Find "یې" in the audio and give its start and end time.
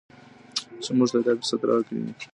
1.19-1.23